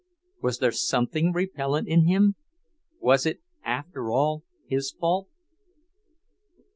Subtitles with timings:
[0.41, 2.33] Was there something repellent in him?
[2.99, 5.29] Was it, after all, his fault?